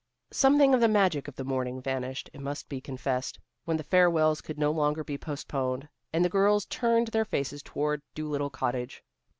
[0.31, 4.41] Something of the magic of the morning vanished, it must be confessed, when the farewells
[4.41, 9.03] could no longer be postponed, and the girls turned their faces toward Dolittle Cottage.